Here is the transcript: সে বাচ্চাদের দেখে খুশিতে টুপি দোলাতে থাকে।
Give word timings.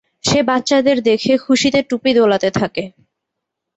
সে 0.23 0.39
বাচ্চাদের 0.43 0.97
দেখে 1.01 1.33
খুশিতে 1.37 1.79
টুপি 1.89 2.11
দোলাতে 2.13 2.49
থাকে। 2.51 2.83